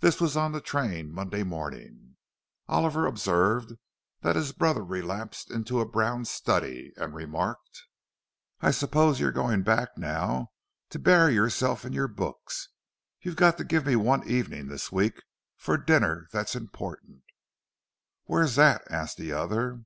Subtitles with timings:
[0.00, 2.16] This was on the train Monday morning.
[2.66, 3.74] Oliver observed
[4.20, 7.84] that his brother relapsed into a brown study, and remarked,
[8.60, 10.50] "I suppose you're going back now
[10.90, 12.70] to bury yourself in your books.
[13.20, 15.22] You've got to give me one evening this week
[15.56, 17.22] for a dinner that's important."
[18.24, 19.84] "Where's that?" asked the other.